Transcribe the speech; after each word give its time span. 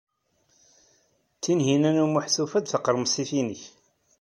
Tinhinan 1.43 2.01
u 2.03 2.05
Muḥ 2.07 2.25
tufa-d 2.35 2.65
taqremsit-nnek. 2.67 3.61